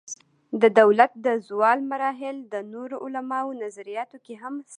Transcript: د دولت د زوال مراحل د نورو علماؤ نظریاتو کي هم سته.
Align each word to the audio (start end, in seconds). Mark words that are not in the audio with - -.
د 0.61 0.63
دولت 0.79 1.11
د 1.25 1.27
زوال 1.47 1.79
مراحل 1.91 2.37
د 2.53 2.55
نورو 2.73 2.95
علماؤ 3.05 3.47
نظریاتو 3.63 4.17
کي 4.25 4.33
هم 4.41 4.53
سته. 4.61 4.69